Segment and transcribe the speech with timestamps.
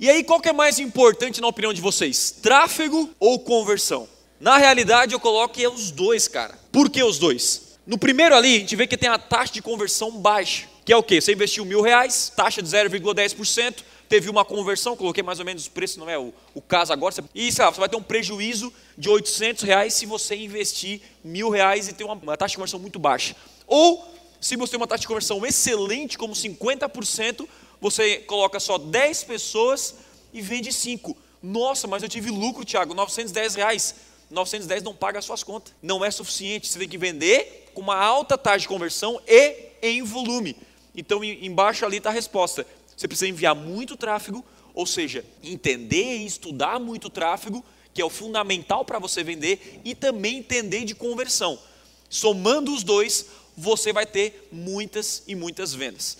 [0.00, 2.30] E aí, qual que é mais importante na opinião de vocês?
[2.30, 4.08] Tráfego ou conversão?
[4.40, 6.58] Na realidade, eu coloco que é os dois, cara.
[6.72, 7.76] Por que os dois?
[7.86, 10.96] No primeiro ali, a gente vê que tem a taxa de conversão baixa, que é
[10.96, 11.20] o quê?
[11.20, 15.70] Você investiu mil reais, taxa de 0,10%, teve uma conversão, coloquei mais ou menos o
[15.70, 18.72] preço, não é o, o caso agora, e sei lá, você vai ter um prejuízo
[18.96, 22.80] de 800 reais se você investir mil reais e ter uma, uma taxa de conversão
[22.80, 23.36] muito baixa.
[23.66, 24.02] Ou,
[24.40, 27.46] se você tem uma taxa de conversão excelente, como 50%,
[27.80, 29.94] você coloca só 10 pessoas
[30.32, 31.16] e vende 5.
[31.42, 33.94] Nossa, mas eu tive lucro, Tiago, 910 reais.
[34.30, 35.72] 910 não paga as suas contas.
[35.82, 36.68] Não é suficiente.
[36.68, 40.56] Você tem que vender com uma alta taxa de conversão e em volume.
[40.94, 42.66] Então, embaixo ali está a resposta.
[42.96, 48.10] Você precisa enviar muito tráfego, ou seja, entender e estudar muito tráfego, que é o
[48.10, 51.58] fundamental para você vender, e também entender de conversão.
[52.08, 53.26] Somando os dois,
[53.56, 56.18] você vai ter muitas e muitas vendas.